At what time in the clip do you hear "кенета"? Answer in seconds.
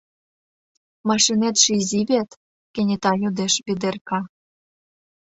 2.73-3.11